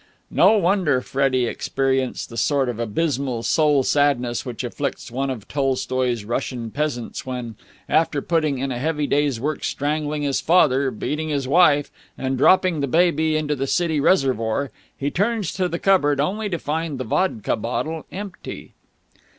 [0.31, 6.25] No wonder Freddie experienced the sort of abysmal soul sadness which afflicts one of Tolstoi's
[6.25, 7.53] Russian peasants when,
[7.87, 12.79] after putting in a heavy day's work strangling his father, beating his wife, and dropping
[12.79, 17.03] the baby into the city reservoir, he turns to the cupboard, only to find the
[17.03, 18.73] vodka bottle empty.